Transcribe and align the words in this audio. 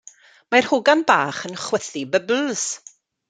Mae'r 0.53 0.67
hogan 0.69 1.03
bach 1.11 1.43
yn 1.51 1.59
chwythu 1.67 2.03
bybls. 2.17 2.67